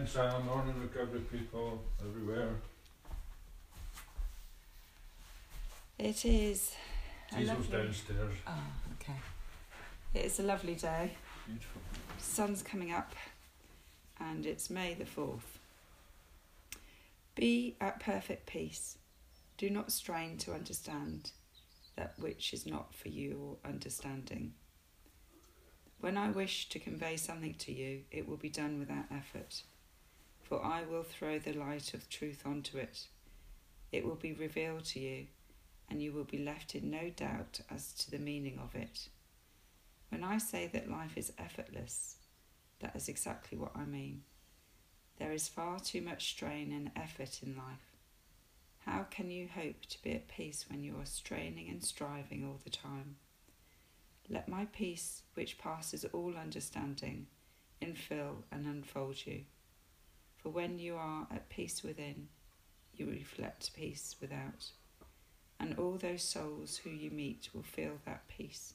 Morning, 0.00 0.14
Sam. 0.14 0.46
Morning, 0.46 0.80
recovery 0.80 1.20
people 1.20 1.78
everywhere. 2.00 2.54
It 5.98 6.24
is. 6.24 6.74
Diesel's 7.30 7.48
lovely- 7.48 7.76
downstairs. 7.76 8.38
Oh, 8.46 8.72
okay. 8.94 9.20
It's 10.14 10.38
a 10.38 10.42
lovely 10.42 10.74
day. 10.74 11.18
Beautiful. 11.46 11.82
Sun's 12.16 12.62
coming 12.62 12.90
up, 12.90 13.14
and 14.18 14.46
it's 14.46 14.70
May 14.70 14.94
the 14.94 15.04
4th. 15.04 15.58
Be 17.34 17.76
at 17.78 18.00
perfect 18.00 18.46
peace. 18.46 18.96
Do 19.58 19.68
not 19.68 19.92
strain 19.92 20.38
to 20.38 20.54
understand 20.54 21.32
that 21.96 22.18
which 22.18 22.54
is 22.54 22.64
not 22.64 22.94
for 22.94 23.08
your 23.08 23.58
understanding. 23.66 24.54
When 25.98 26.16
I 26.16 26.30
wish 26.30 26.70
to 26.70 26.78
convey 26.78 27.18
something 27.18 27.52
to 27.56 27.72
you, 27.72 28.04
it 28.10 28.26
will 28.26 28.38
be 28.38 28.48
done 28.48 28.78
without 28.78 29.04
effort, 29.10 29.64
for 30.50 30.64
I 30.64 30.82
will 30.82 31.04
throw 31.04 31.38
the 31.38 31.52
light 31.52 31.94
of 31.94 32.10
truth 32.10 32.42
onto 32.44 32.76
it. 32.76 33.06
It 33.92 34.04
will 34.04 34.16
be 34.16 34.32
revealed 34.32 34.84
to 34.86 34.98
you, 34.98 35.28
and 35.88 36.02
you 36.02 36.12
will 36.12 36.24
be 36.24 36.38
left 36.38 36.74
in 36.74 36.90
no 36.90 37.08
doubt 37.08 37.60
as 37.70 37.92
to 37.94 38.10
the 38.10 38.18
meaning 38.18 38.58
of 38.58 38.74
it. 38.74 39.08
When 40.08 40.24
I 40.24 40.38
say 40.38 40.68
that 40.72 40.90
life 40.90 41.16
is 41.16 41.32
effortless, 41.38 42.16
that 42.80 42.96
is 42.96 43.08
exactly 43.08 43.56
what 43.58 43.76
I 43.76 43.84
mean. 43.84 44.22
There 45.20 45.30
is 45.30 45.46
far 45.46 45.78
too 45.78 46.02
much 46.02 46.30
strain 46.30 46.72
and 46.72 46.90
effort 46.96 47.44
in 47.44 47.56
life. 47.56 47.94
How 48.86 49.06
can 49.08 49.30
you 49.30 49.46
hope 49.54 49.86
to 49.88 50.02
be 50.02 50.14
at 50.14 50.26
peace 50.26 50.64
when 50.68 50.82
you 50.82 50.96
are 50.96 51.06
straining 51.06 51.68
and 51.68 51.84
striving 51.84 52.44
all 52.44 52.58
the 52.64 52.70
time? 52.70 53.14
Let 54.28 54.48
my 54.48 54.64
peace, 54.64 55.22
which 55.34 55.58
passes 55.58 56.04
all 56.06 56.34
understanding, 56.36 57.28
infill 57.80 58.42
and 58.50 58.66
unfold 58.66 59.24
you. 59.24 59.44
For 60.42 60.48
when 60.48 60.78
you 60.78 60.96
are 60.96 61.26
at 61.30 61.50
peace 61.50 61.82
within, 61.82 62.28
you 62.94 63.06
reflect 63.06 63.74
peace 63.74 64.16
without, 64.20 64.70
and 65.58 65.78
all 65.78 65.98
those 65.98 66.22
souls 66.22 66.78
who 66.78 66.90
you 66.90 67.10
meet 67.10 67.50
will 67.52 67.62
feel 67.62 67.98
that 68.06 68.26
peace. 68.28 68.74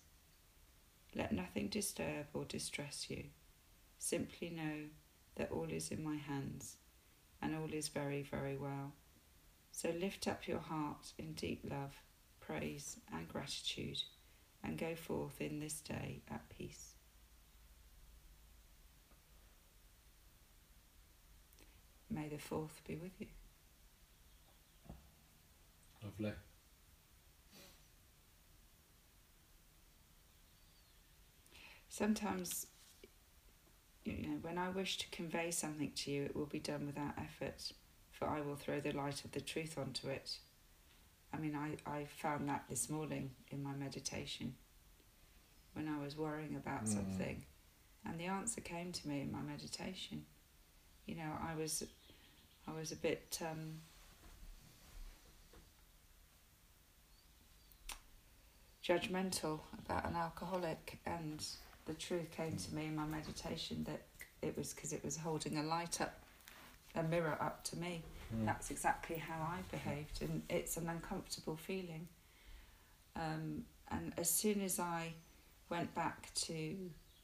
Let 1.16 1.32
nothing 1.32 1.70
disturb 1.70 2.28
or 2.34 2.46
distress 2.46 3.08
you. 3.10 3.26
Simply 3.98 4.50
know 4.52 4.90
that 5.38 5.52
all 5.52 5.70
is 5.70 5.90
in 5.90 6.04
my 6.04 6.18
hands 6.18 6.76
and 7.42 7.56
all 7.56 7.74
is 7.74 7.88
very, 7.88 8.22
very 8.22 8.58
well. 8.58 8.94
So 9.72 9.90
lift 9.90 10.28
up 10.28 10.48
your 10.48 10.60
heart 10.60 11.14
in 11.18 11.34
deep 11.34 11.62
love, 11.70 11.96
praise, 12.40 12.98
and 13.12 13.28
gratitude, 13.28 14.04
and 14.64 14.78
go 14.78 14.96
forth 14.96 15.42
in 15.42 15.60
this 15.60 15.80
day 15.82 16.22
at 16.30 16.48
peace. 16.50 16.95
May 22.16 22.30
the 22.30 22.38
fourth 22.38 22.82
be 22.88 22.96
with 22.96 23.12
you. 23.20 23.28
Lovely. 26.02 26.32
Sometimes, 31.90 32.68
you 34.06 34.14
know, 34.28 34.38
when 34.42 34.58
I 34.58 34.70
wish 34.70 34.98
to 35.00 35.10
convey 35.10 35.52
something 35.52 35.92
to 35.96 36.12
you, 36.12 36.24
it 36.24 36.36
will 36.36 36.46
be 36.46 36.60
done 36.60 36.86
without 36.86 37.14
effort, 37.18 37.72
for 38.12 38.30
I 38.30 38.40
will 38.40 38.56
throw 38.56 38.80
the 38.80 38.92
light 38.94 39.26
of 39.26 39.32
the 39.32 39.42
truth 39.42 39.78
onto 39.78 40.08
it. 40.08 40.38
I 41.34 41.38
mean, 41.38 41.56
I, 41.56 41.76
I 41.90 42.06
found 42.06 42.48
that 42.48 42.64
this 42.70 42.90
morning 42.90 43.32
in 43.52 43.62
my 43.62 43.74
meditation 43.74 44.56
when 45.74 45.90
I 45.90 46.00
was 46.02 46.16
worrying 46.16 46.56
about 46.56 46.86
Mm. 46.86 46.94
something, 46.94 47.46
and 48.06 48.18
the 48.18 48.26
answer 48.28 48.62
came 48.62 48.94
to 48.94 49.08
me 49.08 49.22
in 49.22 49.32
my 49.34 49.42
meditation. 49.42 50.26
You 51.06 51.16
know, 51.16 51.32
I 51.42 51.56
was, 51.56 51.84
I 52.68 52.74
was 52.78 52.92
a 52.92 52.96
bit. 52.96 53.40
Um, 53.42 53.80
judgmental 58.84 59.60
about 59.84 60.06
an 60.08 60.16
alcoholic 60.16 61.00
and 61.06 61.44
the 61.86 61.94
truth 61.94 62.30
came 62.32 62.56
to 62.56 62.76
me 62.76 62.86
in 62.86 62.96
my 62.96 63.06
meditation 63.06 63.84
that 63.88 64.02
it 64.48 64.56
was 64.56 64.74
because 64.74 64.94
it 64.94 65.04
was 65.04 65.18
holding 65.18 65.58
a 65.58 65.64
light 65.64 66.02
up 66.02 66.20
a 66.96 67.04
mirror 67.04 67.38
up 67.42 67.64
to 67.64 67.78
me 67.78 68.04
Mm. 68.36 68.44
that's 68.48 68.72
exactly 68.72 69.18
how 69.18 69.36
i 69.40 69.60
behaved 69.70 70.24
and 70.24 70.42
it's 70.50 70.78
an 70.78 70.90
uncomfortable 70.90 71.56
feeling 71.56 72.08
um, 73.16 73.66
and 73.92 74.14
as 74.18 74.32
soon 74.32 74.62
as 74.62 74.80
i 74.80 75.14
went 75.70 75.94
back 75.94 76.34
to 76.34 76.76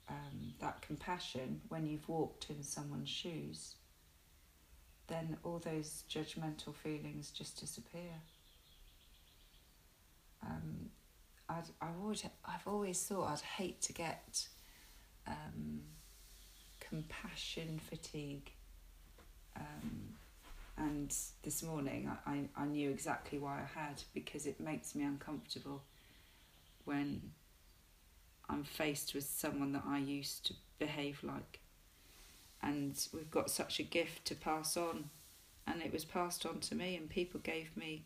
um, 0.10 0.54
that 0.60 0.80
compassion 0.84 1.60
when 1.70 1.88
you've 1.88 2.08
walked 2.08 2.52
in 2.52 2.62
someone's 2.62 3.10
shoes 3.10 3.74
then 5.08 5.38
all 5.44 5.60
those 5.60 6.04
judgmental 6.10 6.74
feelings 6.74 7.32
just 7.32 7.60
disappear 7.60 8.22
um, 10.44 10.90
I'd, 11.50 11.70
I 11.82 11.90
would, 12.00 12.22
I've 12.46 12.68
always 12.68 13.02
thought 13.04 13.30
I'd 13.32 13.42
hate 13.42 13.82
to 13.84 13.94
get 13.94 14.48
um, 15.28 15.82
compassion 16.80 17.80
fatigue. 17.90 18.52
Um, 19.56 20.16
and 20.78 21.14
this 21.44 21.62
morning 21.62 22.10
I, 22.26 22.32
I, 22.32 22.50
I 22.56 22.66
knew 22.66 22.90
exactly 22.90 23.38
why 23.38 23.60
I 23.60 23.80
had 23.80 24.02
because 24.14 24.46
it 24.46 24.60
makes 24.60 24.96
me 24.96 25.04
uncomfortable 25.04 25.84
when 26.86 27.22
I'm 28.50 28.64
faced 28.64 29.14
with 29.14 29.26
someone 29.26 29.74
that 29.74 29.84
I 29.88 30.00
used 30.00 30.46
to 30.48 30.54
behave 30.80 31.24
like. 31.24 31.60
And 32.64 32.96
we've 33.14 33.32
got 33.32 33.50
such 33.50 33.80
a 33.80 33.84
gift 33.84 34.26
to 34.26 34.36
pass 34.36 34.78
on, 34.78 35.10
and 35.66 35.82
it 35.82 35.92
was 35.92 36.06
passed 36.06 36.46
on 36.46 36.60
to 36.62 36.76
me, 36.76 36.96
and 36.96 37.10
people 37.10 37.40
gave 37.40 37.76
me 37.76 38.06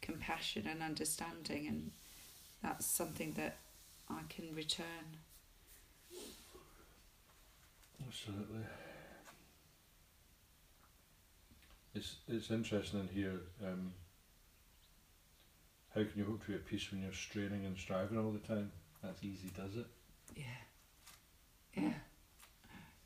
compassion 0.00 0.66
and 0.66 0.82
understanding, 0.82 1.66
and 1.66 1.90
that's 2.62 2.86
something 2.86 3.32
that 3.32 3.58
I 4.08 4.20
can 4.28 4.54
return. 4.54 5.18
Absolutely. 8.06 8.64
It's 11.94 12.16
it's 12.28 12.50
interesting 12.50 13.00
in 13.00 13.08
here. 13.08 13.40
Um, 13.64 13.92
how 15.94 16.02
can 16.02 16.12
you 16.16 16.24
hope 16.24 16.44
to 16.44 16.52
be 16.52 16.54
at 16.54 16.66
peace 16.66 16.90
when 16.90 17.02
you're 17.02 17.12
straining 17.12 17.64
and 17.66 17.76
striving 17.76 18.18
all 18.18 18.30
the 18.30 18.38
time? 18.38 18.70
That's 19.02 19.22
easy, 19.24 19.50
does 19.56 19.76
it? 19.76 19.86
Yeah. 20.36 20.44
Yeah. 21.74 21.92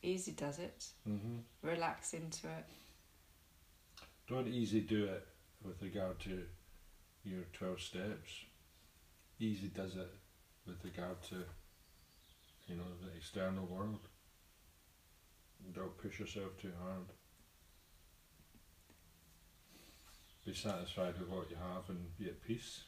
Easy 0.04 0.32
does 0.32 0.58
it. 0.58 0.84
Mm-hmm. 1.08 1.38
Relax 1.62 2.12
into 2.12 2.46
it. 2.46 2.66
Don't 4.28 4.46
easy 4.46 4.82
do 4.82 5.04
it 5.06 5.26
with 5.64 5.80
regard 5.82 6.20
to 6.20 6.42
your 7.24 7.44
twelve 7.54 7.80
steps. 7.80 8.44
Easy 9.40 9.68
does 9.68 9.94
it 9.96 10.12
with 10.66 10.76
regard 10.84 11.22
to 11.30 11.36
you 12.66 12.76
know 12.76 12.84
the 13.02 13.16
external 13.16 13.64
world. 13.64 14.00
Don't 15.74 15.96
push 15.96 16.20
yourself 16.20 16.58
too 16.60 16.72
hard. 16.82 17.06
Be 20.44 20.52
satisfied 20.52 21.18
with 21.18 21.30
what 21.30 21.50
you 21.50 21.56
have 21.56 21.88
and 21.88 22.14
be 22.18 22.26
at 22.26 22.42
peace. 22.42 22.82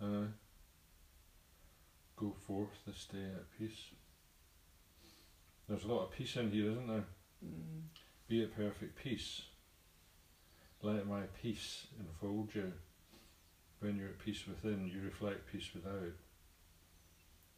Yeah. 0.00 0.06
Uh, 0.06 0.26
go 2.16 2.34
forth 2.46 2.70
this 2.86 3.06
day 3.12 3.24
at 3.34 3.58
peace. 3.58 3.90
There's 5.68 5.84
a 5.84 5.88
lot 5.88 6.04
of 6.04 6.12
peace 6.12 6.36
in 6.36 6.50
here, 6.50 6.70
isn't 6.70 6.86
there? 6.86 7.04
Mm. 7.44 7.82
Be 8.28 8.42
at 8.42 8.54
perfect 8.56 8.96
peace. 9.02 9.42
Let 10.82 11.06
my 11.06 11.22
peace 11.42 11.86
enfold 11.98 12.54
you. 12.54 12.72
When 13.80 13.96
you're 13.96 14.08
at 14.08 14.18
peace 14.18 14.44
within, 14.46 14.86
you 14.86 15.02
reflect 15.02 15.50
peace 15.50 15.70
without. 15.74 16.12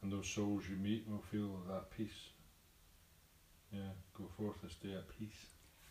And 0.02 0.12
those 0.12 0.28
souls 0.28 0.64
you 0.68 0.76
meet 0.76 1.06
will 1.08 1.22
feel 1.30 1.60
that 1.68 1.90
peace. 1.96 2.30
Yeah, 3.72 3.80
go 4.16 4.24
forth 4.38 4.56
this 4.62 4.74
day 4.74 4.94
at 4.94 5.08
peace. 5.18 5.46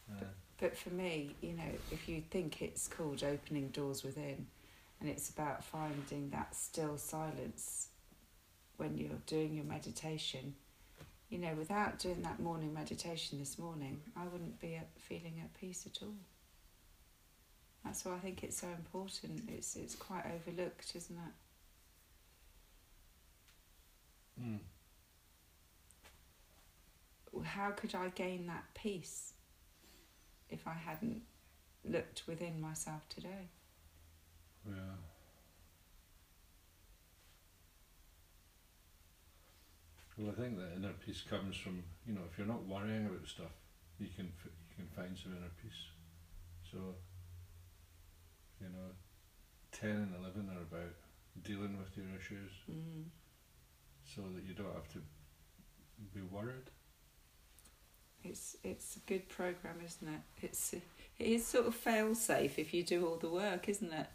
Uh, 0.10 0.26
But 0.60 0.78
for 0.78 0.92
me, 0.92 1.36
you 1.42 1.54
know, 1.54 1.72
if 1.92 2.08
you 2.08 2.22
think 2.30 2.62
it's 2.62 2.88
called 2.88 3.24
opening 3.24 3.70
doors 3.70 4.04
within, 4.04 4.48
and 5.02 5.10
it's 5.10 5.30
about 5.30 5.64
finding 5.64 6.30
that 6.30 6.56
still 6.56 6.98
silence 6.98 7.90
when 8.78 8.98
you're 8.98 9.22
doing 9.26 9.54
your 9.56 9.66
meditation, 9.66 10.56
you 11.30 11.38
know, 11.40 11.54
without 11.58 12.00
doing 12.00 12.22
that 12.24 12.40
morning 12.40 12.74
meditation 12.74 13.40
this 13.40 13.58
morning, 13.58 14.02
I 14.16 14.26
wouldn't 14.26 14.60
be 14.60 14.80
feeling 14.98 15.42
at 15.44 15.54
peace 15.60 15.86
at 15.86 16.02
all. 16.04 16.16
That's 17.84 18.04
why 18.04 18.14
I 18.14 18.20
think 18.20 18.44
it's 18.44 18.60
so 18.60 18.68
important. 18.68 19.44
It's 19.48 19.76
it's 19.76 19.96
quite 19.96 20.24
overlooked, 20.26 20.96
isn't 20.96 21.18
it? 24.40 24.42
mm. 24.42 24.60
How 27.44 27.72
could 27.72 27.94
I 27.94 28.10
gain 28.10 28.48
that 28.48 28.64
peace 28.74 29.34
if 30.50 30.68
I 30.68 30.74
hadn't 30.74 31.22
looked 31.84 32.24
within 32.28 32.60
myself 32.62 33.08
today? 33.10 33.50
Yeah. 34.68 34.96
Well, 40.18 40.32
I 40.32 40.40
think 40.42 40.58
that 40.58 40.74
inner 40.78 40.94
peace 41.06 41.22
comes 41.30 41.58
from 41.58 41.84
you 42.08 42.14
know 42.14 42.22
if 42.32 42.38
you're 42.38 42.48
not 42.48 42.64
worrying 42.66 43.06
about 43.06 43.28
stuff, 43.28 43.52
you 44.00 44.08
can 44.16 44.32
f- 44.40 44.52
you 44.70 44.76
can 44.76 44.88
find 44.96 45.18
some 45.18 45.34
inner 45.34 45.52
peace. 45.62 45.82
So, 46.72 46.78
you 48.62 48.68
know, 48.68 48.92
ten 49.72 49.92
and 49.92 50.16
eleven 50.16 50.50
are 50.50 50.62
about 50.62 50.94
dealing 51.44 51.78
with 51.78 51.96
your 51.98 52.08
issues, 52.18 52.52
Mm. 52.70 53.06
so 54.06 54.22
that 54.34 54.44
you 54.44 54.54
don't 54.54 54.74
have 54.74 54.92
to 54.94 55.02
be 56.14 56.22
worried. 56.22 56.70
It's 58.24 58.56
it's 58.64 58.96
a 58.96 59.00
good 59.02 59.28
program, 59.30 59.82
isn't 59.86 60.08
it? 60.08 60.22
It's 60.42 60.74
it 60.74 60.82
is 61.20 61.46
sort 61.46 61.68
of 61.68 61.76
fail 61.76 62.16
safe 62.16 62.58
if 62.58 62.74
you 62.74 62.84
do 62.84 63.06
all 63.06 63.18
the 63.18 63.30
work, 63.30 63.68
isn't 63.70 63.92
it? 63.94 64.08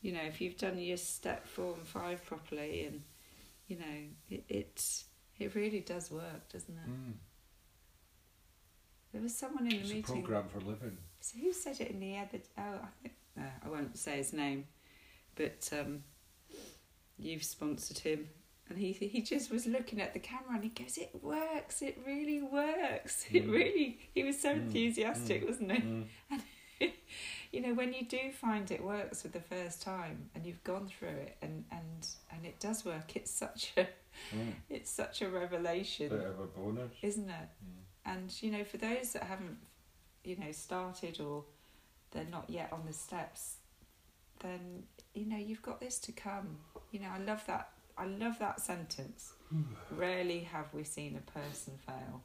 You 0.00 0.12
know, 0.12 0.22
if 0.22 0.40
you've 0.40 0.58
done 0.58 0.78
your 0.78 0.96
step 0.96 1.46
four 1.46 1.74
and 1.74 1.86
five 1.86 2.24
properly, 2.26 2.84
and 2.86 3.02
you 3.68 3.76
know, 3.76 3.96
it 4.30 4.44
it, 4.48 5.04
it 5.38 5.54
really 5.54 5.80
does 5.80 6.10
work, 6.10 6.48
doesn't 6.52 6.74
it? 6.76 6.90
Mm. 6.90 7.14
There 9.12 9.22
was 9.22 9.36
someone 9.36 9.64
in 9.66 9.70
the 9.70 9.80
It's 9.80 9.90
a 9.90 9.94
meeting. 9.94 10.22
program 10.22 10.48
for 10.48 10.58
living. 10.60 10.98
So 11.20 11.38
who 11.38 11.52
said 11.52 11.80
it 11.80 11.90
in 11.90 12.00
the 12.00 12.16
other? 12.18 12.40
Oh, 12.58 12.80
I 12.82 12.88
think 13.02 13.14
uh, 13.38 13.42
I 13.64 13.68
won't 13.68 13.96
say 13.96 14.16
his 14.16 14.32
name, 14.32 14.66
but 15.36 15.68
um, 15.72 16.02
you've 17.18 17.44
sponsored 17.44 17.98
him, 17.98 18.28
and 18.68 18.76
he 18.78 18.92
he 18.92 19.22
just 19.22 19.50
was 19.52 19.66
looking 19.66 20.00
at 20.00 20.12
the 20.14 20.18
camera 20.20 20.54
and 20.54 20.64
he 20.64 20.70
goes, 20.70 20.98
"It 20.98 21.10
works! 21.22 21.80
It 21.82 21.98
really 22.06 22.42
works! 22.42 23.24
It 23.32 23.46
Mm. 23.46 23.52
really." 23.52 23.98
He 24.14 24.24
was 24.24 24.40
so 24.40 24.50
Mm, 24.54 24.62
enthusiastic, 24.62 25.42
mm, 25.44 25.46
wasn't 25.48 25.72
he? 25.72 25.78
Mm. 25.80 26.04
You 27.54 27.60
know, 27.60 27.74
when 27.74 27.92
you 27.92 28.04
do 28.04 28.32
find 28.32 28.68
it 28.72 28.82
works 28.82 29.22
for 29.22 29.28
the 29.28 29.40
first 29.40 29.80
time 29.80 30.28
and 30.34 30.44
you've 30.44 30.64
gone 30.64 30.88
through 30.88 31.08
it, 31.26 31.36
and 31.40 31.64
and 31.70 32.08
and 32.32 32.44
it 32.44 32.58
does 32.58 32.84
work. 32.84 33.14
It's 33.16 33.30
such 33.30 33.72
a 33.76 33.86
Mm. 34.32 34.54
it's 34.70 34.90
such 34.90 35.22
a 35.22 35.28
revelation, 35.28 36.08
Bit 36.08 36.20
of 36.24 36.38
a 36.38 36.46
bonus. 36.46 36.92
isn't 37.02 37.28
it? 37.28 37.48
Mm. 37.64 38.12
And 38.12 38.42
you 38.42 38.50
know, 38.52 38.62
for 38.64 38.76
those 38.76 39.12
that 39.14 39.24
haven't, 39.24 39.58
you 40.22 40.36
know, 40.36 40.52
started 40.52 41.20
or 41.20 41.44
they're 42.12 42.24
not 42.38 42.48
yet 42.48 42.72
on 42.72 42.82
the 42.86 42.92
steps, 42.92 43.56
then 44.40 44.84
you 45.14 45.26
know 45.26 45.36
you've 45.36 45.62
got 45.62 45.80
this 45.80 45.98
to 46.00 46.12
come. 46.12 46.58
You 46.92 47.00
know, 47.00 47.08
I 47.12 47.18
love 47.18 47.44
that. 47.46 47.70
I 47.98 48.06
love 48.06 48.38
that 48.38 48.60
sentence. 48.60 49.32
Rarely 49.90 50.40
have 50.40 50.72
we 50.72 50.84
seen 50.84 51.16
a 51.16 51.30
person 51.38 51.74
fail 51.86 52.22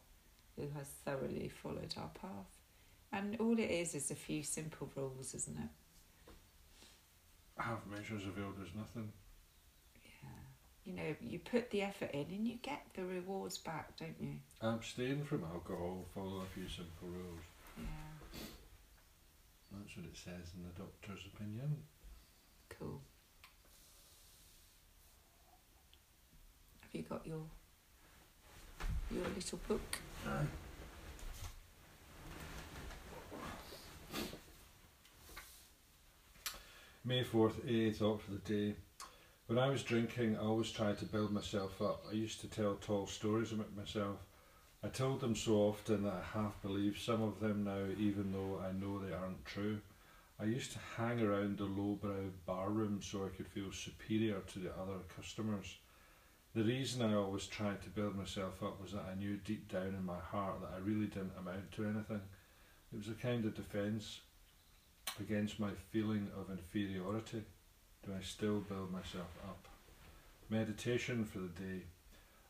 who 0.55 0.67
has 0.77 0.87
thoroughly 1.05 1.49
followed 1.49 1.93
our 1.97 2.09
path. 2.21 2.58
And 3.11 3.37
all 3.39 3.57
it 3.57 3.71
is 3.71 3.95
is 3.95 4.11
a 4.11 4.15
few 4.15 4.43
simple 4.43 4.89
rules, 4.95 5.33
isn't 5.33 5.57
it? 5.57 5.69
Half 7.57 7.85
measures 7.87 8.23
availed 8.25 8.55
as 8.61 8.73
nothing. 8.75 9.11
Yeah. 10.23 10.29
You 10.85 10.93
know, 10.93 11.15
you 11.19 11.39
put 11.39 11.71
the 11.71 11.81
effort 11.81 12.11
in 12.13 12.27
and 12.29 12.47
you 12.47 12.57
get 12.61 12.85
the 12.93 13.03
rewards 13.03 13.57
back, 13.57 13.97
don't 13.97 14.15
you? 14.19 14.35
Abstain 14.61 15.23
from 15.25 15.43
alcohol, 15.43 16.05
follow 16.13 16.41
a 16.41 16.53
few 16.53 16.67
simple 16.69 17.07
rules. 17.07 17.41
Yeah. 17.77 18.39
That's 19.71 19.97
what 19.97 20.05
it 20.05 20.15
says 20.15 20.53
in 20.55 20.63
the 20.63 20.79
doctor's 20.79 21.25
opinion. 21.33 21.77
Cool. 22.69 23.01
Have 26.81 26.93
you 26.93 27.03
got 27.03 27.25
your 27.25 27.41
your 29.11 29.25
little 29.35 29.59
book? 29.67 29.99
May 37.09 37.23
4th, 37.23 37.65
AA 37.65 37.89
eh, 37.89 37.91
thought 37.91 38.21
for 38.21 38.29
the 38.29 38.37
day. 38.37 38.75
When 39.47 39.57
I 39.57 39.69
was 39.69 39.81
drinking, 39.81 40.37
I 40.37 40.41
always 40.41 40.69
tried 40.69 40.99
to 40.99 41.05
build 41.05 41.31
myself 41.31 41.81
up. 41.81 42.05
I 42.07 42.13
used 42.13 42.39
to 42.41 42.47
tell 42.47 42.75
tall 42.75 43.07
stories 43.07 43.51
about 43.51 43.75
myself. 43.75 44.17
I 44.83 44.89
told 44.89 45.19
them 45.19 45.35
so 45.35 45.55
often 45.55 46.03
that 46.03 46.13
I 46.13 46.37
half 46.37 46.61
believe 46.61 46.99
some 46.99 47.23
of 47.23 47.39
them 47.39 47.63
now, 47.63 47.87
even 47.97 48.31
though 48.31 48.61
I 48.63 48.73
know 48.73 48.99
they 48.99 49.11
aren't 49.11 49.43
true. 49.43 49.79
I 50.39 50.43
used 50.43 50.73
to 50.73 50.79
hang 50.97 51.19
around 51.19 51.57
the 51.57 51.63
lowbrow 51.63 52.29
bar 52.45 52.69
room 52.69 52.99
so 53.01 53.25
I 53.25 53.35
could 53.35 53.47
feel 53.47 53.71
superior 53.71 54.41
to 54.41 54.59
the 54.59 54.71
other 54.79 54.99
customers. 55.15 55.77
The 56.53 56.63
reason 56.63 57.01
I 57.01 57.15
always 57.15 57.47
tried 57.47 57.81
to 57.81 57.89
build 57.89 58.15
myself 58.15 58.61
up 58.61 58.79
was 58.79 58.91
that 58.91 59.07
I 59.11 59.15
knew 59.17 59.37
deep 59.37 59.67
down 59.67 59.95
in 59.97 60.05
my 60.05 60.19
heart 60.19 60.61
that 60.61 60.75
I 60.75 60.87
really 60.87 61.07
didn't 61.07 61.31
amount 61.39 61.71
to 61.71 61.85
anything. 61.85 62.21
It 62.93 62.97
was 62.97 63.09
a 63.09 63.13
kind 63.13 63.45
of 63.45 63.55
defence 63.55 64.19
against 65.19 65.59
my 65.59 65.71
feeling 65.91 66.27
of 66.37 66.49
inferiority. 66.49 67.43
Do 68.05 68.13
I 68.17 68.21
still 68.21 68.59
build 68.59 68.91
myself 68.91 69.37
up? 69.47 69.67
Meditation 70.49 71.25
for 71.25 71.39
the 71.39 71.47
day. 71.47 71.83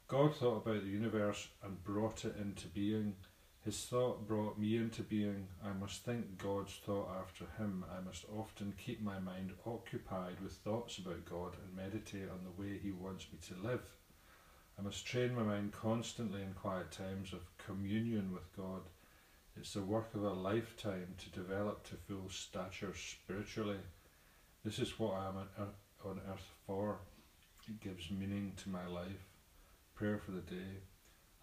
God 0.08 0.36
thought 0.36 0.66
about 0.66 0.84
the 0.84 0.90
universe 0.90 1.48
and 1.64 1.84
brought 1.84 2.26
it 2.26 2.36
into 2.40 2.68
being. 2.68 3.16
His 3.66 3.86
thought 3.86 4.28
brought 4.28 4.58
me 4.58 4.78
into 4.78 5.04
being. 5.04 5.48
I 5.64 5.74
must 5.74 6.04
think 6.04 6.38
God's 6.38 6.74
thought 6.86 7.10
after 7.20 7.46
him. 7.58 7.84
I 7.92 8.02
must 8.02 8.26
often 8.36 8.74
keep 8.78 9.02
my 9.02 9.20
mind 9.20 9.52
occupied 9.66 10.40
with 10.42 10.54
thoughts 10.54 10.98
about 10.98 11.26
God 11.26 11.56
and 11.64 11.76
meditate 11.76 12.30
on 12.30 12.40
the 12.44 12.62
way 12.62 12.80
He 12.82 12.92
wants 12.92 13.28
me 13.32 13.40
to 13.50 13.68
live. 13.68 13.84
I 14.80 14.82
must 14.82 15.06
train 15.06 15.36
my 15.36 15.44
mind 15.44 15.74
constantly 15.74 16.42
in 16.42 16.54
quiet 16.54 16.90
times 16.90 17.34
of 17.34 17.58
communion 17.58 18.32
with 18.34 18.56
God. 18.56 18.82
It's 19.60 19.74
the 19.74 19.82
work 19.82 20.16
of 20.16 20.24
a 20.24 20.32
lifetime 20.32 21.16
to 21.18 21.30
develop 21.38 21.84
to 21.90 21.96
full 21.96 22.30
stature 22.30 22.94
spiritually. 22.96 23.80
This 24.64 24.80
is 24.80 24.98
what 24.98 25.16
I 25.16 25.28
am 25.28 25.36
on 26.06 26.22
earth, 26.32 26.50
for. 26.66 27.00
It 27.68 27.82
gives 27.82 28.10
meaning 28.10 28.54
to 28.64 28.70
my 28.70 28.88
life. 28.88 29.28
Prayer 29.96 30.18
for 30.18 30.32
the 30.32 30.40
day. 30.40 30.80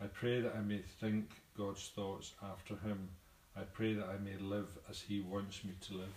I 0.01 0.07
pray 0.07 0.41
that 0.41 0.57
I 0.57 0.63
may 0.63 0.81
think 0.99 1.43
God's 1.59 1.93
thoughts 1.95 2.33
after 2.43 2.77
Him. 2.77 3.11
I 3.55 3.65
pray 3.65 3.93
that 3.93 4.07
I 4.09 4.17
may 4.17 4.39
live 4.39 4.79
as 4.89 5.03
He 5.03 5.21
wants 5.21 5.63
me 5.63 5.73
to 5.83 5.95
live. 5.99 6.17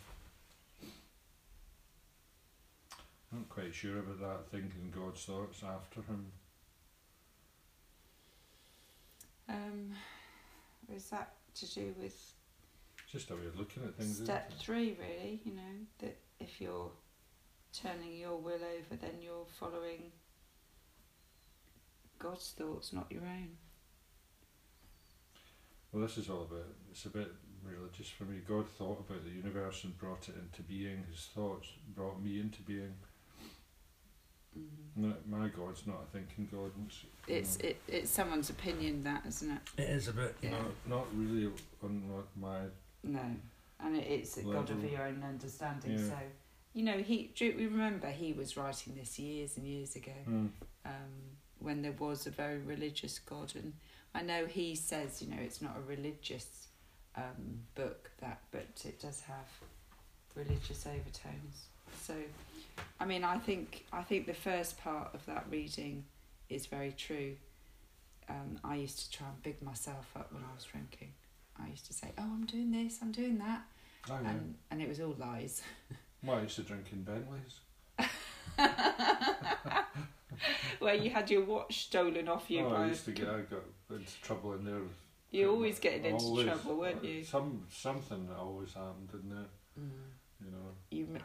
I'm 3.29 3.39
not 3.39 3.49
quite 3.49 3.75
sure 3.75 3.99
about 3.99 4.21
that, 4.21 4.51
thinking 4.51 4.93
God's 4.95 5.25
thoughts 5.25 5.63
after 5.63 6.01
Him. 6.03 6.31
Um, 9.49 9.91
is 10.95 11.09
that 11.09 11.33
to 11.55 11.73
do 11.73 11.93
with 11.99 12.33
just 13.11 13.31
a 13.31 13.35
way 13.35 13.45
of 13.47 13.57
looking 13.57 13.83
at 13.83 13.95
things. 13.95 14.21
step 14.23 14.53
three, 14.59 14.97
really? 14.99 15.41
You 15.43 15.53
know, 15.53 15.85
that 15.99 16.17
if 16.39 16.61
you're 16.61 16.91
turning 17.73 18.17
your 18.17 18.37
will 18.37 18.53
over, 18.53 18.95
then 18.99 19.21
you're 19.21 19.45
following 19.59 20.11
God's 22.19 22.53
thoughts, 22.57 22.93
not 22.93 23.07
your 23.09 23.21
own. 23.21 23.57
Well, 25.91 26.03
this 26.03 26.17
is 26.17 26.29
all 26.29 26.43
about, 26.43 26.67
it's 26.91 27.05
a 27.05 27.09
bit 27.09 27.31
religious 27.63 28.09
for 28.09 28.25
me. 28.25 28.41
God 28.47 28.69
thought 28.69 29.05
about 29.07 29.23
the 29.23 29.31
universe 29.31 29.83
and 29.83 29.97
brought 29.97 30.29
it 30.29 30.35
into 30.35 30.61
being. 30.61 31.03
His 31.09 31.27
thoughts 31.33 31.67
brought 31.95 32.21
me 32.21 32.39
into 32.39 32.61
being. 32.61 32.93
Mm. 34.57 34.63
No, 34.95 35.13
my 35.29 35.47
God's 35.47 35.85
not 35.87 36.03
a 36.03 36.17
thinking 36.17 36.47
God. 36.51 36.71
It's, 37.27 37.57
know, 37.59 37.69
it, 37.69 37.81
it's 37.87 38.11
someone's 38.11 38.49
opinion, 38.49 39.03
that 39.03 39.23
isn't 39.27 39.51
it? 39.51 39.61
it 39.77 39.89
is 39.89 40.07
a 40.07 40.13
bit, 40.13 40.35
Yeah. 40.41 40.51
not, 40.51 40.61
not 40.87 41.07
really 41.15 41.51
on 41.83 42.03
what 42.09 42.25
my, 42.35 42.59
No, 43.03 43.21
and 43.79 43.95
it, 43.95 44.07
it's 44.07 44.37
a 44.37 44.43
God 44.43 44.69
of 44.69 44.83
your 44.83 45.03
own 45.03 45.23
understanding. 45.23 45.91
Yeah. 45.91 46.09
So, 46.09 46.17
you 46.73 46.83
know, 46.83 46.97
he. 46.97 47.31
Do 47.35 47.53
we 47.57 47.65
remember 47.67 48.07
he 48.09 48.33
was 48.33 48.57
writing 48.57 48.95
this 48.95 49.17
years 49.17 49.57
and 49.57 49.65
years 49.65 49.95
ago, 49.95 50.11
hmm, 50.25 50.47
um, 50.85 50.93
when 51.59 51.81
there 51.81 51.93
was 51.93 52.27
a 52.27 52.31
very 52.31 52.57
religious 52.59 53.19
God, 53.19 53.53
and 53.55 53.73
I 54.13 54.21
know 54.21 54.45
he 54.45 54.75
says, 54.75 55.21
you 55.21 55.29
know, 55.29 55.41
it's 55.41 55.61
not 55.61 55.77
a 55.77 55.81
religious 55.81 56.67
um, 57.15 57.61
book 57.75 58.11
that, 58.19 58.41
but 58.51 58.67
it 58.85 58.99
does 58.99 59.21
have 59.21 59.47
religious 60.35 60.85
overtones. 60.85 61.67
So, 62.01 62.13
I 62.99 63.05
mean, 63.05 63.23
I 63.23 63.37
think 63.39 63.85
I 63.93 64.01
think 64.03 64.25
the 64.27 64.33
first 64.33 64.77
part 64.81 65.13
of 65.13 65.25
that 65.25 65.45
reading 65.49 66.05
is 66.49 66.65
very 66.65 66.91
true. 66.91 67.35
Um, 68.29 68.59
I 68.63 68.75
used 68.75 68.99
to 68.99 69.11
try 69.17 69.27
and 69.27 69.41
big 69.41 69.61
myself 69.61 70.07
up 70.15 70.31
when 70.31 70.43
I 70.43 70.53
was 70.55 70.63
drinking. 70.65 71.13
I 71.61 71.67
used 71.69 71.85
to 71.87 71.93
say, 71.93 72.11
"Oh, 72.17 72.23
I'm 72.23 72.45
doing 72.45 72.71
this, 72.71 72.99
I'm 73.01 73.11
doing 73.11 73.37
that," 73.39 73.61
I 74.09 74.21
know. 74.21 74.29
and 74.29 74.55
and 74.71 74.81
it 74.81 74.87
was 74.87 74.99
all 74.99 75.15
lies. 75.17 75.61
well, 76.23 76.37
I 76.37 76.41
used 76.43 76.55
to 76.57 76.61
drink 76.63 76.85
in 76.91 77.03
Bentleys. 77.03 77.59
Where 80.79 80.93
you 80.95 81.09
had 81.09 81.29
your 81.29 81.43
watch 81.43 81.85
stolen 81.85 82.27
off 82.29 82.49
you 82.49 82.65
oh, 82.65 82.73
I 82.73 82.87
used 82.87 83.03
to 83.05 83.11
get, 83.11 83.27
I 83.27 83.41
got 83.41 83.63
into 83.89 84.21
trouble 84.21 84.53
in 84.53 84.63
there. 84.63 84.79
you 85.31 85.49
always 85.49 85.79
getting 85.79 86.05
into 86.05 86.23
Always. 86.23 86.45
trouble, 86.45 86.75
weren't 86.77 87.03
you? 87.03 87.23
Some 87.23 87.63
something 87.69 88.29
always 88.39 88.73
happened 88.73 89.09
in 89.13 89.29
there, 89.29 89.45
Mm. 89.79 89.89
you 90.45 90.51
know, 90.51 90.71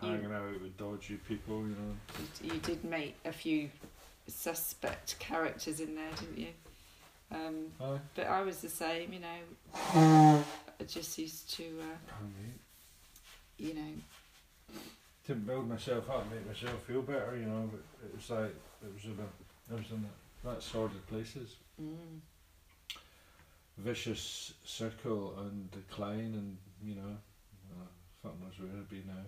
hanging 0.00 0.32
out 0.32 0.60
with 0.60 0.76
dodgy 0.76 1.16
people, 1.28 1.60
you 1.60 1.76
know. 1.76 1.94
you 2.42 2.52
you 2.54 2.60
did 2.60 2.84
make 2.84 3.16
a 3.24 3.32
few 3.32 3.70
suspect 4.26 5.18
characters 5.18 5.80
in 5.80 5.94
there, 5.94 6.10
didn't 6.18 6.38
you? 6.38 6.48
Um, 7.32 7.98
but 8.14 8.26
I 8.26 8.42
was 8.42 8.60
the 8.60 8.68
same, 8.68 9.12
you 9.12 9.20
know. 9.20 10.44
I 10.80 10.84
just 10.86 11.18
used 11.18 11.50
to, 11.56 11.64
uh, 11.64 12.24
you 13.58 13.74
know, 13.74 14.78
to 15.26 15.34
build 15.34 15.68
myself 15.68 16.08
up, 16.10 16.30
make 16.30 16.46
myself 16.46 16.82
feel 16.82 17.02
better, 17.02 17.36
you 17.36 17.46
know. 17.46 17.70
But 17.70 18.06
it 18.06 18.14
was 18.14 18.30
like 18.30 18.54
it 18.82 18.94
was 18.94 19.04
a 19.04 19.08
bit, 19.08 19.26
it 19.70 19.74
was 19.74 19.90
in 19.90 20.06
that's 20.44 20.66
sordid 20.66 21.06
places. 21.08 21.56
Mm. 21.80 22.20
Vicious 23.78 24.52
circle 24.64 25.34
and 25.38 25.70
decline, 25.70 26.34
and 26.34 26.56
you 26.82 26.94
know, 26.94 27.16
uh, 27.72 27.86
fuck 28.22 28.40
knows 28.40 28.58
where 28.58 28.68
it'd 28.68 28.88
be 28.88 29.02
now. 29.06 29.24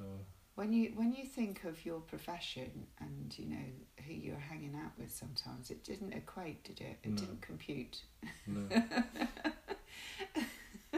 So 0.00 0.06
When 0.54 0.72
you 0.72 0.92
when 0.94 1.12
you 1.12 1.24
think 1.24 1.64
of 1.64 1.84
your 1.84 2.00
profession 2.00 2.86
and 3.00 3.34
you 3.38 3.46
know 3.46 3.64
who 4.06 4.14
you're 4.14 4.38
hanging 4.38 4.74
out 4.74 4.92
with, 4.98 5.12
sometimes 5.12 5.70
it 5.70 5.84
didn't 5.84 6.12
equate, 6.14 6.64
did 6.64 6.80
it? 6.80 6.98
It 7.02 7.10
No. 7.10 7.16
didn't 7.20 7.42
compute. 7.42 8.02
no, 8.46 8.62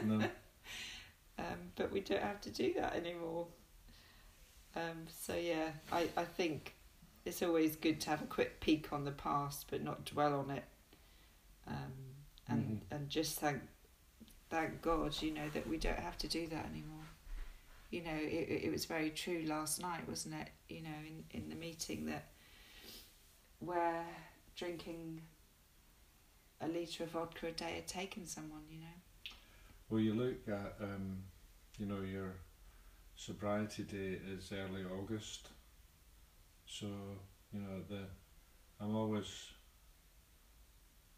no, 0.03 0.29
Um, 1.37 1.71
but 1.75 1.91
we 1.91 1.99
don't 2.01 2.21
have 2.21 2.39
to 2.41 2.49
do 2.49 2.73
that 2.75 2.95
anymore. 2.95 3.47
Um, 4.75 5.05
so 5.07 5.35
yeah, 5.35 5.71
I, 5.91 6.07
I 6.15 6.23
think 6.23 6.75
it's 7.25 7.41
always 7.43 7.75
good 7.75 7.99
to 8.01 8.09
have 8.11 8.21
a 8.21 8.25
quick 8.25 8.59
peek 8.59 8.91
on 8.93 9.05
the 9.05 9.11
past, 9.11 9.67
but 9.69 9.83
not 9.83 10.05
dwell 10.05 10.39
on 10.39 10.49
it. 10.51 10.63
Um, 11.67 11.93
and 12.47 12.65
Mhm. 12.65 12.81
and 12.95 13.09
just 13.09 13.39
thank 13.39 13.61
thank 14.49 14.81
God, 14.81 15.19
you 15.21 15.31
know, 15.31 15.47
that 15.53 15.67
we 15.67 15.77
don't 15.77 15.99
have 15.99 16.17
to 16.19 16.27
do 16.27 16.47
that 16.47 16.65
anymore. 16.65 17.02
You 17.93 18.01
know, 18.03 18.17
it 18.19 18.63
it 18.65 18.71
was 18.71 18.85
very 18.85 19.11
true 19.11 19.43
last 19.45 19.79
night, 19.79 20.07
wasn't 20.07 20.33
it? 20.33 20.49
You 20.67 20.81
know, 20.81 20.99
in 21.05 21.23
in 21.29 21.49
the 21.49 21.55
meeting 21.55 22.07
that 22.07 22.29
where 23.59 24.03
drinking 24.55 25.21
a 26.59 26.67
litre 26.67 27.03
of 27.03 27.11
vodka 27.11 27.47
a 27.47 27.51
day 27.51 27.75
had 27.75 27.87
taken 27.87 28.25
someone, 28.25 28.63
you 28.67 28.79
know. 28.79 29.31
Well, 29.89 29.99
you 29.99 30.15
look 30.15 30.47
at, 30.47 30.75
um, 30.81 31.19
you 31.77 31.85
know, 31.85 32.01
your 32.01 32.33
sobriety 33.15 33.83
date 33.83 34.21
is 34.27 34.51
early 34.51 34.83
August. 34.85 35.49
So, 36.65 36.87
you 37.51 37.59
know, 37.59 37.83
the 37.87 38.05
I'm 38.81 38.95
always, 38.95 39.51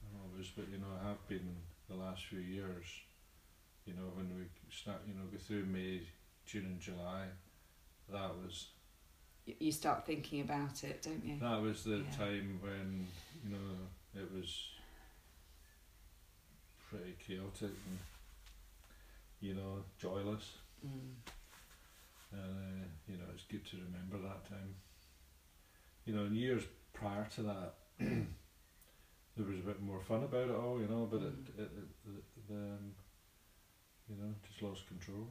I'm 0.03 0.19
always, 0.29 0.49
but 0.49 0.65
you 0.69 0.79
know, 0.79 0.91
I 1.01 1.07
have 1.07 1.25
been 1.29 1.55
the 1.89 1.95
last 1.95 2.25
few 2.25 2.39
years. 2.39 2.85
You 3.85 3.93
know, 3.93 4.11
when 4.15 4.27
we 4.35 4.43
start, 4.69 4.97
you 5.07 5.13
know, 5.13 5.21
go 5.31 5.37
through 5.37 5.65
May, 5.67 6.01
June, 6.45 6.65
and 6.65 6.79
July, 6.79 7.25
that 8.11 8.35
was 8.43 8.69
You 9.59 9.71
start 9.71 10.05
thinking 10.05 10.41
about 10.41 10.83
it, 10.83 11.01
don't 11.03 11.23
you? 11.25 11.39
that 11.39 11.61
was 11.61 11.83
the 11.83 11.97
Yeah. 11.97 12.11
time 12.11 12.59
when 12.61 13.07
you 13.43 13.49
know 13.51 13.87
it 14.21 14.31
was 14.31 14.69
pretty 16.89 17.15
chaotic 17.19 17.71
and 17.87 17.99
you 19.39 19.53
know 19.53 19.83
joyless. 19.97 20.57
Mm. 20.85 21.15
And 22.31 22.83
uh, 22.83 22.87
you 23.07 23.17
know, 23.17 23.25
it's 23.33 23.43
good 23.45 23.65
to 23.67 23.77
remember 23.77 24.17
that 24.27 24.45
time. 24.49 24.75
You 26.05 26.15
know, 26.15 26.25
in 26.25 26.35
years 26.35 26.63
prior 26.93 27.27
to 27.35 27.41
that, 27.43 27.73
there 27.99 29.45
was 29.45 29.59
a 29.59 29.63
bit 29.67 29.81
more 29.81 29.99
fun 30.01 30.23
about 30.23 30.49
it 30.49 30.55
all, 30.55 30.79
you 30.79 30.87
know, 30.87 31.07
but 31.09 31.21
it, 31.21 31.45
Mm. 31.45 31.59
it, 31.59 31.61
it, 31.61 32.09
it 32.17 32.47
the, 32.47 32.53
um, 32.55 32.95
you 34.09 34.15
know, 34.17 34.33
just 34.47 34.61
lost 34.61 34.87
control. 34.87 35.27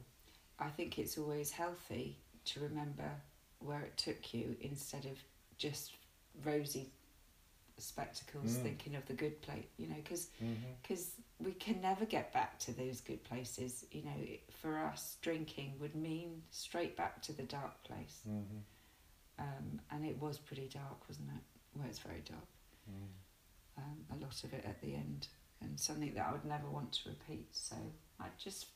I 0.59 0.69
think 0.69 0.97
it's 0.99 1.17
always 1.17 1.51
healthy 1.51 2.17
to 2.45 2.59
remember 2.61 3.09
where 3.59 3.81
it 3.81 3.97
took 3.97 4.33
you 4.33 4.55
instead 4.61 5.05
of 5.05 5.17
just 5.57 5.93
rosy 6.43 6.91
spectacles 7.77 8.55
Mm. 8.57 8.63
thinking 8.63 8.95
of 8.95 9.05
the 9.05 9.13
good 9.13 9.41
place, 9.41 9.65
you 9.77 9.87
know, 9.87 9.95
because 9.95 10.29
Mm-hmm. 10.41 11.43
we 11.45 11.51
can 11.53 11.81
never 11.81 12.05
get 12.05 12.31
back 12.31 12.57
to 12.59 12.71
those 12.71 13.01
good 13.01 13.21
places. 13.25 13.85
You 13.91 14.03
know, 14.03 14.17
for 14.61 14.77
us, 14.77 15.17
drinking 15.21 15.73
would 15.79 15.95
mean 15.95 16.43
straight 16.51 16.95
back 16.95 17.21
to 17.23 17.33
the 17.33 17.43
dark 17.43 17.83
place. 17.83 18.21
Mm-hmm. 18.27 18.59
Um, 19.39 19.81
and 19.91 20.05
it 20.05 20.17
was 20.21 20.37
pretty 20.37 20.69
dark, 20.73 21.07
wasn't 21.09 21.29
it? 21.35 21.43
Well, 21.75 21.87
it's 21.89 21.99
very 21.99 22.21
dark. 22.21 22.47
Mm. 22.89 23.07
um, 23.77 24.05
a 24.11 24.23
lot 24.23 24.41
of 24.43 24.53
it 24.53 24.63
at 24.65 24.79
the 24.81 24.93
end, 24.95 25.27
and 25.59 25.77
something 25.79 26.13
that 26.13 26.25
I 26.27 26.31
would 26.31 26.45
never 26.45 26.69
want 26.69 26.93
to 26.93 27.09
repeat. 27.09 27.47
So 27.51 27.75
I 28.21 28.27
just 28.37 28.67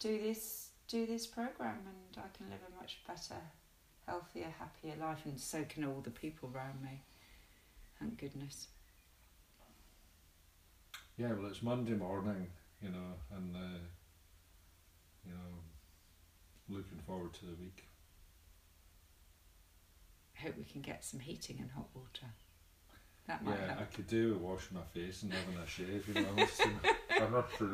do 0.00 0.18
this 0.20 0.70
do 0.88 1.06
this 1.06 1.26
program, 1.26 1.78
and 1.86 2.16
I 2.24 2.28
can 2.36 2.48
live 2.50 2.60
a 2.66 2.80
much 2.80 2.98
better, 3.06 3.40
healthier, 4.06 4.52
happier 4.58 4.94
life, 5.00 5.22
and 5.24 5.38
so 5.40 5.64
can 5.68 5.84
all 5.84 6.00
the 6.02 6.10
people 6.10 6.50
around 6.54 6.82
me. 6.82 7.02
Thank 7.98 8.18
goodness. 8.18 8.68
Yeah, 11.16 11.32
well, 11.32 11.46
it's 11.50 11.62
Monday 11.62 11.94
morning, 11.94 12.48
you 12.82 12.90
know, 12.90 13.14
and 13.34 13.56
uh, 13.56 13.78
you 15.24 15.32
know, 15.32 16.76
looking 16.76 16.98
forward 17.06 17.32
to 17.34 17.46
the 17.46 17.54
week. 17.54 17.84
I 20.38 20.42
hope 20.42 20.58
we 20.58 20.64
can 20.64 20.82
get 20.82 21.02
some 21.04 21.20
heating 21.20 21.56
and 21.60 21.70
hot 21.70 21.88
water. 21.94 22.26
That 23.26 23.42
might 23.42 23.56
Yeah, 23.58 23.76
I 23.80 23.84
could 23.84 24.06
do 24.06 24.34
with 24.34 24.42
washing 24.42 24.76
my 24.76 24.84
face 24.92 25.22
and 25.22 25.32
having 25.32 25.56
a 25.56 25.66
shave, 25.66 26.06
you 26.06 26.14
know. 26.14 26.28
I 26.36 26.40
must 26.40 26.58
do- 26.58 26.80
I 27.10 27.26
must 27.28 27.58
do 27.58 27.68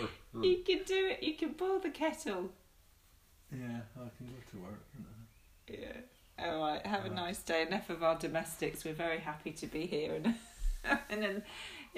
that. 0.00 0.08
You 0.34 0.58
can 0.64 0.80
do 0.84 1.08
it. 1.08 1.22
You 1.22 1.34
can 1.34 1.52
boil 1.52 1.78
the 1.80 1.90
kettle. 1.90 2.50
Yeah, 3.52 3.80
I 3.96 4.08
can 4.16 4.26
go 4.26 4.34
to 4.52 4.56
work. 4.58 4.80
Yeah. 5.68 6.46
All 6.46 6.60
right. 6.60 6.84
Have 6.86 7.04
a 7.06 7.10
Uh, 7.10 7.14
nice 7.14 7.42
day. 7.42 7.62
Enough 7.66 7.90
of 7.90 8.02
our 8.02 8.16
domestics. 8.18 8.84
We're 8.84 8.94
very 8.94 9.18
happy 9.18 9.50
to 9.52 9.66
be 9.66 9.86
here 9.86 10.14
in 10.14 10.26
a, 10.26 11.00
in 11.10 11.24
a, 11.24 11.42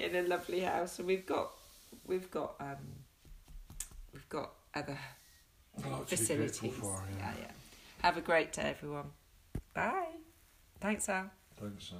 in 0.03 0.15
a 0.15 0.27
lovely 0.27 0.61
house, 0.61 0.97
and 0.99 1.07
we've 1.07 1.25
got 1.25 1.51
we've 2.05 2.29
got 2.31 2.55
um 2.59 2.77
we've 4.13 4.27
got 4.29 4.51
other 4.73 4.97
A 5.83 5.89
lot 5.89 6.07
to 6.07 6.09
be 6.11 6.15
facilities. 6.17 6.73
for, 6.75 7.03
yeah. 7.17 7.33
yeah, 7.33 7.33
yeah. 7.41 7.51
Have 8.01 8.17
a 8.17 8.21
great 8.21 8.51
day, 8.51 8.63
everyone. 8.77 9.11
Bye. 9.73 10.07
Thanks, 10.81 11.07
Al. 11.07 11.29
Thanks, 11.59 11.85
Sam. 11.89 11.99